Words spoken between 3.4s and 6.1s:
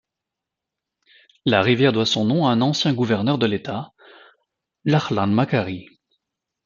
l'état, Lachlan Macquarie.